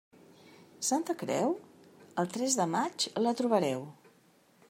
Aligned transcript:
Santa 0.87 1.15
Creu?, 1.23 1.53
el 2.23 2.33
tres 2.37 2.57
de 2.63 2.67
maig 2.77 3.07
la 3.27 3.35
trobareu. 3.43 3.87